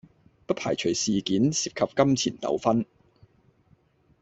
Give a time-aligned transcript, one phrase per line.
[0.47, 2.85] 不排除事件涉及金錢糾紛